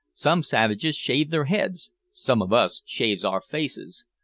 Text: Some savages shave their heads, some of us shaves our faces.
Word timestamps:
Some 0.15 0.41
savages 0.41 0.95
shave 0.95 1.29
their 1.29 1.45
heads, 1.45 1.91
some 2.11 2.41
of 2.41 2.51
us 2.51 2.81
shaves 2.87 3.23
our 3.23 3.39
faces. 3.39 4.03